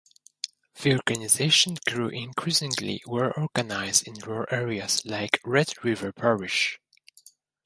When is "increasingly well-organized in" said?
2.09-4.15